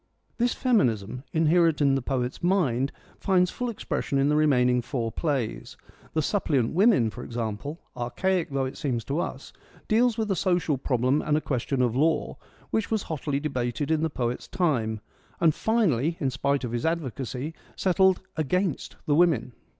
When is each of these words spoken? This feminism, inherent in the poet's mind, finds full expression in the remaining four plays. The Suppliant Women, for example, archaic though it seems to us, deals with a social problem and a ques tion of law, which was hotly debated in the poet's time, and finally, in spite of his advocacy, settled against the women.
This 0.39 0.55
feminism, 0.55 1.23
inherent 1.31 1.79
in 1.79 1.93
the 1.93 2.01
poet's 2.01 2.41
mind, 2.41 2.91
finds 3.19 3.51
full 3.51 3.69
expression 3.69 4.17
in 4.17 4.29
the 4.29 4.35
remaining 4.35 4.81
four 4.81 5.11
plays. 5.11 5.77
The 6.13 6.23
Suppliant 6.23 6.73
Women, 6.73 7.11
for 7.11 7.23
example, 7.23 7.79
archaic 7.95 8.49
though 8.49 8.65
it 8.65 8.77
seems 8.79 9.03
to 9.03 9.19
us, 9.19 9.53
deals 9.87 10.17
with 10.17 10.31
a 10.31 10.35
social 10.35 10.79
problem 10.79 11.21
and 11.21 11.37
a 11.37 11.39
ques 11.39 11.61
tion 11.67 11.83
of 11.83 11.95
law, 11.95 12.37
which 12.71 12.89
was 12.89 13.03
hotly 13.03 13.39
debated 13.39 13.91
in 13.91 14.01
the 14.01 14.09
poet's 14.09 14.47
time, 14.47 15.01
and 15.39 15.53
finally, 15.53 16.17
in 16.19 16.31
spite 16.31 16.63
of 16.63 16.71
his 16.71 16.83
advocacy, 16.83 17.53
settled 17.75 18.23
against 18.35 18.95
the 19.05 19.13
women. 19.13 19.53